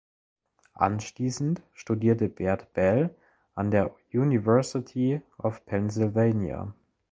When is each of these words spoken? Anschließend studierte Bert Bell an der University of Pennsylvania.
Anschließend 0.73 1.61
studierte 1.75 2.27
Bert 2.27 2.73
Bell 2.73 3.13
an 3.53 3.69
der 3.69 3.93
University 4.11 5.21
of 5.37 5.63
Pennsylvania. 5.67 6.73